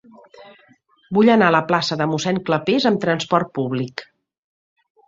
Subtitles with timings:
[1.17, 4.07] Vull anar a la plaça de Mossèn Clapés amb trasport públic.